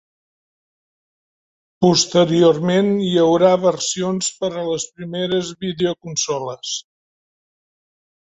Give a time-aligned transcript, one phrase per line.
[1.85, 6.75] Posteriorment hi hauria versions per a les primeres videoconsoles.